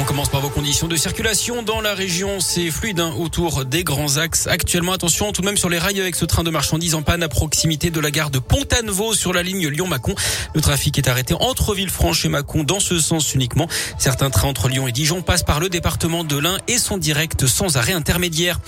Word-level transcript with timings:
On 0.00 0.04
commence 0.04 0.28
par 0.28 0.40
vos 0.40 0.48
conditions 0.48 0.86
de 0.86 0.94
circulation 0.94 1.64
dans 1.64 1.80
la 1.80 1.92
région. 1.92 2.38
C'est 2.38 2.70
fluide 2.70 3.00
hein, 3.00 3.12
autour 3.18 3.64
des 3.64 3.82
grands 3.82 4.16
axes. 4.16 4.46
Actuellement, 4.46 4.92
attention 4.92 5.32
tout 5.32 5.40
de 5.42 5.46
même 5.46 5.56
sur 5.56 5.68
les 5.68 5.78
rails 5.78 6.00
avec 6.00 6.14
ce 6.14 6.24
train 6.24 6.44
de 6.44 6.50
marchandises 6.50 6.94
en 6.94 7.02
panne 7.02 7.24
à 7.24 7.28
proximité 7.28 7.90
de 7.90 7.98
la 7.98 8.12
gare 8.12 8.30
de 8.30 8.38
Pont-à-Nouveau 8.38 9.12
sur 9.14 9.32
la 9.32 9.42
ligne 9.42 9.66
Lyon-Mâcon. 9.66 10.14
Le 10.54 10.60
trafic 10.60 10.96
est 10.98 11.08
arrêté 11.08 11.34
entre 11.40 11.74
Villefranche 11.74 12.24
et 12.24 12.28
Mâcon 12.28 12.62
dans 12.62 12.78
ce 12.78 13.00
sens 13.00 13.34
uniquement. 13.34 13.66
Certains 13.98 14.30
trains 14.30 14.46
entre 14.46 14.68
Lyon 14.68 14.86
et 14.86 14.92
Dijon 14.92 15.20
passent 15.20 15.42
par 15.42 15.58
le 15.58 15.68
département 15.68 16.22
de 16.22 16.38
l'Ain 16.38 16.58
et 16.68 16.78
sont 16.78 16.96
directs 16.96 17.48
sans 17.48 17.76
arrêt 17.76 17.92
intermédiaire. 17.92 18.60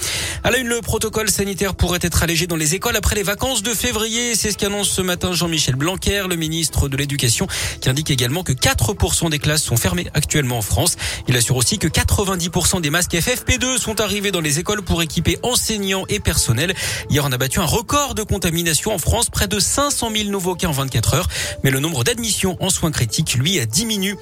À 0.42 0.50
la 0.50 0.58
une, 0.58 0.66
le 0.66 0.80
protocole 0.80 1.30
sanitaire 1.30 1.76
pourrait 1.76 2.00
être 2.02 2.24
allégé 2.24 2.48
dans 2.48 2.56
les 2.56 2.74
écoles 2.74 2.96
après 2.96 3.14
les 3.14 3.22
vacances 3.22 3.62
de 3.62 3.72
février. 3.72 4.34
C'est 4.34 4.50
ce 4.50 4.58
qu'annonce 4.58 4.90
ce 4.90 5.00
matin 5.00 5.32
Jean-Michel 5.32 5.76
Blanquer, 5.76 6.24
le 6.28 6.34
ministre 6.34 6.88
de 6.88 6.96
l'Éducation, 6.96 7.46
qui 7.80 7.88
indique 7.88 8.10
également 8.10 8.42
que 8.42 8.52
4% 8.52 9.30
des 9.30 9.38
classes 9.38 9.62
sont 9.62 9.76
fermées 9.76 10.08
actuellement 10.12 10.58
en 10.58 10.62
France. 10.62 10.96
Il 11.28 11.36
assure 11.36 11.56
aussi 11.56 11.78
que 11.78 11.88
90% 11.88 12.80
des 12.80 12.90
masques 12.90 13.12
FFP2 13.12 13.78
sont 13.78 14.00
arrivés 14.00 14.30
dans 14.30 14.40
les 14.40 14.58
écoles 14.58 14.82
pour 14.82 15.02
équiper 15.02 15.38
enseignants 15.42 16.04
et 16.08 16.20
personnels. 16.20 16.74
Hier, 17.08 17.24
on 17.26 17.32
a 17.32 17.38
battu 17.38 17.60
un 17.60 17.64
record 17.64 18.14
de 18.14 18.22
contamination 18.22 18.92
en 18.92 18.98
France, 18.98 19.30
près 19.30 19.48
de 19.48 19.58
500 19.58 20.10
000 20.14 20.30
nouveaux 20.30 20.54
cas 20.54 20.68
en 20.68 20.72
24 20.72 21.14
heures. 21.14 21.28
Mais 21.62 21.70
le 21.70 21.80
nombre 21.80 22.04
d'admissions 22.04 22.56
en 22.60 22.70
soins 22.70 22.90
critiques, 22.90 23.34
lui, 23.34 23.58
a 23.60 23.66
diminué. 23.66 24.16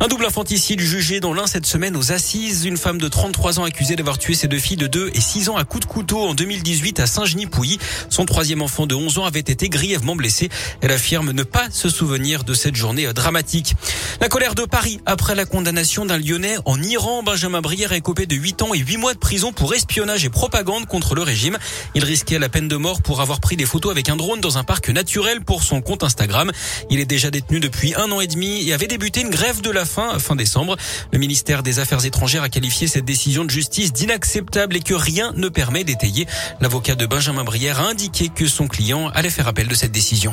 Un 0.00 0.08
double 0.08 0.24
infanticide 0.24 0.80
jugé 0.80 1.20
dans 1.20 1.32
l'un 1.32 1.46
cette 1.46 1.66
semaine 1.66 1.96
aux 1.96 2.12
assises. 2.12 2.64
Une 2.64 2.76
femme 2.76 2.98
de 2.98 3.08
33 3.08 3.60
ans 3.60 3.64
accusée 3.64 3.94
d'avoir 3.94 4.18
tué 4.18 4.34
ses 4.34 4.48
deux 4.48 4.58
filles 4.58 4.76
de 4.76 4.86
2 4.86 5.10
et 5.14 5.20
6 5.20 5.48
ans 5.48 5.56
à 5.56 5.64
coups 5.64 5.86
de 5.86 5.92
couteau 5.92 6.20
en 6.20 6.34
2018 6.34 7.00
à 7.00 7.06
Saint-Genis-Pouilly. 7.06 7.78
Son 8.08 8.24
troisième 8.24 8.62
enfant 8.62 8.86
de 8.86 8.94
11 8.94 9.18
ans 9.18 9.24
avait 9.24 9.40
été 9.40 9.68
grièvement 9.68 10.16
blessé. 10.16 10.48
Elle 10.80 10.90
affirme 10.90 11.30
ne 11.32 11.42
pas 11.42 11.70
se 11.70 11.88
souvenir 11.88 12.42
de 12.42 12.54
cette 12.54 12.74
journée 12.74 13.12
dramatique. 13.12 13.74
La 14.20 14.28
colère 14.28 14.54
de 14.54 14.64
Paris 14.64 15.00
après 15.06 15.34
la 15.34 15.44
condamnation 15.44 16.04
d'un 16.04 16.18
Lyonnais 16.18 16.56
en 16.64 16.82
Iran. 16.82 17.22
Benjamin 17.22 17.60
Brière 17.60 17.92
est 17.92 18.00
copé 18.00 18.26
de 18.26 18.34
8 18.34 18.62
ans 18.62 18.74
et 18.74 18.78
8 18.78 18.96
mois 18.96 19.14
de 19.14 19.18
prison 19.18 19.52
pour 19.52 19.74
espionnage 19.74 20.24
et 20.24 20.30
propagande 20.30 20.86
contre 20.86 21.14
le 21.14 21.22
régime. 21.22 21.58
Il 21.94 22.04
risquait 22.04 22.38
la 22.38 22.48
peine 22.48 22.68
de 22.68 22.76
mort 22.76 23.02
pour 23.02 23.20
avoir 23.20 23.40
pris 23.40 23.56
des 23.56 23.66
photos 23.66 23.92
avec 23.92 24.08
un 24.08 24.16
drone 24.16 24.40
dans 24.40 24.58
un 24.58 24.64
parc 24.64 24.88
naturel 24.88 25.42
pour 25.42 25.62
son 25.62 25.80
compte 25.80 26.02
Instagram. 26.02 26.50
Il 26.90 26.98
est 26.98 27.04
déjà 27.04 27.30
détenu 27.30 27.60
depuis 27.60 27.94
un 27.94 28.10
an 28.10 28.20
et 28.20 28.26
demi 28.26 28.68
et 28.68 28.72
avait 28.72 28.88
débuté 28.88 29.20
une 29.20 29.30
grève 29.30 29.60
de 29.60 29.70
la 29.70 29.81
faim 29.84 30.18
fin 30.18 30.36
décembre. 30.36 30.76
Le 31.12 31.18
ministère 31.18 31.62
des 31.62 31.78
Affaires 31.78 32.04
étrangères 32.04 32.42
a 32.42 32.48
qualifié 32.48 32.86
cette 32.86 33.04
décision 33.04 33.44
de 33.44 33.50
justice 33.50 33.92
d'inacceptable 33.92 34.76
et 34.76 34.80
que 34.80 34.94
rien 34.94 35.32
ne 35.36 35.48
permet 35.48 35.84
d'étayer. 35.84 36.26
L'avocat 36.60 36.94
de 36.94 37.06
Benjamin 37.06 37.44
Brière 37.44 37.80
a 37.80 37.88
indiqué 37.88 38.28
que 38.28 38.46
son 38.46 38.68
client 38.68 39.08
allait 39.08 39.30
faire 39.30 39.48
appel 39.48 39.68
de 39.68 39.74
cette 39.74 39.92
décision. 39.92 40.32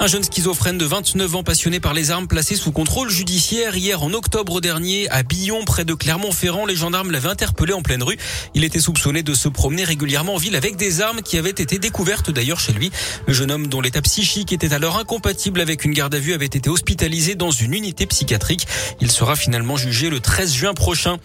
Un 0.00 0.06
jeune 0.06 0.24
schizophrène 0.24 0.76
de 0.76 0.84
29 0.84 1.36
ans 1.36 1.42
passionné 1.42 1.80
par 1.80 1.94
les 1.94 2.10
armes 2.10 2.26
placé 2.26 2.56
sous 2.56 2.72
contrôle 2.72 3.08
judiciaire 3.08 3.76
hier 3.76 4.02
en 4.02 4.12
octobre 4.12 4.60
dernier 4.60 5.08
à 5.08 5.22
Billon 5.22 5.64
près 5.64 5.84
de 5.84 5.94
Clermont-Ferrand. 5.94 6.66
Les 6.66 6.74
gendarmes 6.74 7.10
l'avaient 7.10 7.30
interpellé 7.30 7.72
en 7.72 7.80
pleine 7.80 8.02
rue. 8.02 8.18
Il 8.54 8.64
était 8.64 8.80
soupçonné 8.80 9.22
de 9.22 9.32
se 9.34 9.48
promener 9.48 9.84
régulièrement 9.84 10.34
en 10.34 10.36
ville 10.36 10.56
avec 10.56 10.76
des 10.76 11.00
armes 11.00 11.22
qui 11.22 11.38
avaient 11.38 11.50
été 11.50 11.78
découvertes 11.78 12.30
d'ailleurs 12.30 12.60
chez 12.60 12.72
lui. 12.72 12.90
Le 13.26 13.32
jeune 13.32 13.50
homme 13.50 13.68
dont 13.68 13.80
l'état 13.80 14.02
psychique 14.02 14.52
était 14.52 14.74
alors 14.74 14.98
incompatible 14.98 15.60
avec 15.60 15.84
une 15.84 15.92
garde 15.92 16.14
à 16.14 16.18
vue 16.18 16.34
avait 16.34 16.44
été 16.44 16.68
hospitalisé 16.68 17.34
dans 17.34 17.52
une 17.52 17.72
unité 17.72 18.04
psychiatrique. 18.04 18.66
Il 19.00 19.10
sera 19.10 19.36
finalement 19.36 19.76
jugé 19.76 20.10
le 20.10 20.20
13 20.20 20.52
juin 20.52 20.74
prochain. 20.74 21.16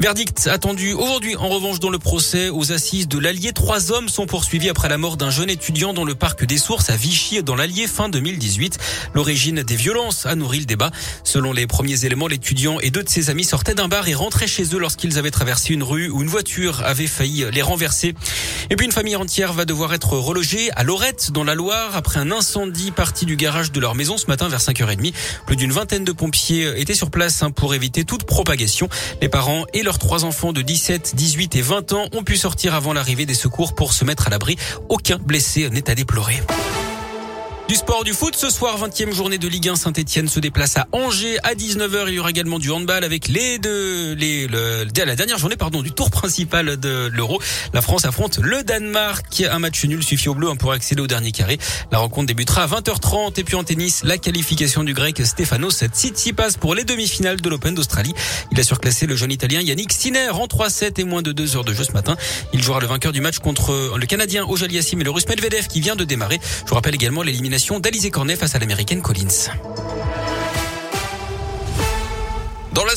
Verdict 0.00 0.48
attendu 0.48 0.92
aujourd'hui 0.92 1.36
en 1.36 1.48
revanche 1.48 1.80
dans 1.80 1.90
le 1.90 1.98
procès 1.98 2.50
aux 2.50 2.72
assises 2.72 3.08
de 3.08 3.18
l'Allier. 3.18 3.52
Trois 3.52 3.92
hommes 3.92 4.08
sont 4.08 4.26
poursuivis 4.26 4.68
après 4.68 4.88
la 4.88 4.98
mort 4.98 5.16
d'un 5.16 5.30
jeune 5.30 5.48
étudiant 5.48 5.94
dans 5.94 6.04
le 6.04 6.14
parc 6.14 6.44
des 6.44 6.58
Sources 6.58 6.90
à 6.90 6.96
Vichy 6.96 7.42
dans 7.42 7.54
l'Allier 7.54 7.86
fin 7.86 8.10
2018. 8.16 8.78
L'origine 9.14 9.62
des 9.62 9.76
violences 9.76 10.26
a 10.26 10.34
nourri 10.34 10.60
le 10.60 10.64
débat. 10.64 10.90
Selon 11.24 11.52
les 11.52 11.66
premiers 11.66 12.04
éléments, 12.04 12.28
l'étudiant 12.28 12.80
et 12.80 12.90
deux 12.90 13.02
de 13.02 13.08
ses 13.08 13.30
amis 13.30 13.44
sortaient 13.44 13.74
d'un 13.74 13.88
bar 13.88 14.08
et 14.08 14.14
rentraient 14.14 14.46
chez 14.46 14.64
eux 14.74 14.78
lorsqu'ils 14.78 15.18
avaient 15.18 15.30
traversé 15.30 15.74
une 15.74 15.82
rue 15.82 16.08
où 16.08 16.22
une 16.22 16.28
voiture 16.28 16.82
avait 16.84 17.06
failli 17.06 17.44
les 17.52 17.62
renverser. 17.62 18.14
Et 18.70 18.76
puis 18.76 18.86
une 18.86 18.92
famille 18.92 19.16
entière 19.16 19.52
va 19.52 19.64
devoir 19.64 19.92
être 19.94 20.14
relogée 20.14 20.70
à 20.72 20.82
Lorette 20.82 21.30
dans 21.32 21.44
la 21.44 21.54
Loire 21.54 21.94
après 21.94 22.18
un 22.18 22.32
incendie 22.32 22.90
parti 22.90 23.26
du 23.26 23.36
garage 23.36 23.72
de 23.72 23.80
leur 23.80 23.94
maison 23.94 24.16
ce 24.16 24.26
matin 24.26 24.48
vers 24.48 24.60
5h30. 24.60 25.12
Plus 25.46 25.56
d'une 25.56 25.72
vingtaine 25.72 26.04
de 26.04 26.12
pompiers 26.12 26.80
étaient 26.80 26.94
sur 26.94 27.10
place 27.10 27.42
hein, 27.42 27.50
pour 27.50 27.74
éviter 27.74 28.04
toute 28.04 28.24
propagation. 28.24 28.88
Les 29.20 29.28
parents 29.28 29.64
et 29.74 29.82
leurs 29.82 29.98
trois 29.98 30.24
enfants 30.24 30.52
de 30.52 30.62
17, 30.62 31.14
18 31.14 31.56
et 31.56 31.62
20 31.62 31.92
ans 31.92 32.06
ont 32.12 32.22
pu 32.22 32.36
sortir 32.36 32.74
avant 32.74 32.92
l'arrivée 32.92 33.26
des 33.26 33.34
secours 33.34 33.74
pour 33.74 33.92
se 33.92 34.04
mettre 34.04 34.26
à 34.26 34.30
l'abri. 34.30 34.56
Aucun 34.88 35.18
blessé 35.18 35.68
n'est 35.70 35.90
à 35.90 35.94
déplorer. 35.94 36.42
Du 37.68 37.74
sport, 37.74 38.04
du 38.04 38.12
foot. 38.12 38.36
Ce 38.36 38.48
soir, 38.48 38.78
20e 38.78 39.12
journée 39.12 39.38
de 39.38 39.48
Ligue 39.48 39.70
1. 39.70 39.74
Saint-Etienne 39.74 40.28
se 40.28 40.38
déplace 40.38 40.76
à 40.76 40.86
Angers 40.92 41.38
à 41.42 41.54
19h. 41.54 42.04
Il 42.06 42.14
y 42.14 42.20
aura 42.20 42.30
également 42.30 42.60
du 42.60 42.70
handball 42.70 43.02
avec 43.02 43.26
les 43.26 43.58
deux, 43.58 44.14
les, 44.14 44.46
le, 44.46 44.84
la 44.84 45.16
dernière 45.16 45.36
journée, 45.36 45.56
pardon, 45.56 45.82
du 45.82 45.90
tour 45.90 46.12
principal 46.12 46.76
de 46.76 47.10
l'Euro. 47.12 47.42
La 47.74 47.82
France 47.82 48.04
affronte 48.04 48.38
le 48.38 48.62
Danemark. 48.62 49.42
Un 49.50 49.58
match 49.58 49.84
nul 49.84 50.04
suffit 50.04 50.28
au 50.28 50.34
bleu 50.36 50.48
pour 50.54 50.70
accéder 50.70 51.02
au 51.02 51.08
dernier 51.08 51.32
carré. 51.32 51.58
La 51.90 51.98
rencontre 51.98 52.28
débutera 52.28 52.62
à 52.62 52.66
20h30. 52.68 53.40
Et 53.40 53.42
puis 53.42 53.56
en 53.56 53.64
tennis, 53.64 54.02
la 54.04 54.16
qualification 54.16 54.84
du 54.84 54.94
grec 54.94 55.20
Stefanos 55.26 55.82
Tsitsipas 55.84 56.58
pour 56.60 56.76
les 56.76 56.84
demi-finales 56.84 57.40
de 57.40 57.48
l'Open 57.48 57.74
d'Australie. 57.74 58.14
Il 58.52 58.60
a 58.60 58.62
surclassé 58.62 59.06
le 59.06 59.16
jeune 59.16 59.32
italien 59.32 59.60
Yannick 59.60 59.92
Sinner 59.92 60.30
en 60.30 60.46
3-7 60.46 61.00
et 61.00 61.04
moins 61.04 61.22
de 61.22 61.32
2 61.32 61.56
heures 61.56 61.64
de 61.64 61.74
jeu 61.74 61.82
ce 61.82 61.92
matin. 61.92 62.16
Il 62.52 62.62
jouera 62.62 62.78
le 62.78 62.86
vainqueur 62.86 63.10
du 63.10 63.20
match 63.20 63.40
contre 63.40 63.96
le 63.98 64.06
Canadien 64.06 64.46
Ojaliassim 64.48 65.00
et 65.00 65.04
le 65.04 65.10
Russe 65.10 65.26
Medvedev 65.26 65.66
qui 65.66 65.80
vient 65.80 65.96
de 65.96 66.04
démarrer. 66.04 66.38
Je 66.62 66.68
vous 66.68 66.76
rappelle 66.76 66.94
également 66.94 67.22
l'élimination 67.22 67.55
d'Alizé 67.80 68.10
Cornet 68.10 68.36
face 68.36 68.54
à 68.54 68.58
l'américaine 68.58 69.00
Collins. 69.00 69.50
Dans 72.74 72.84
la 72.84 72.94